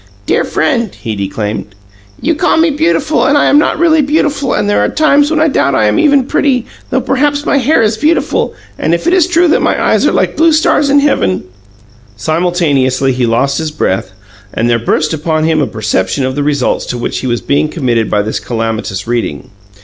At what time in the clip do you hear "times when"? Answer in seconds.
4.89-5.39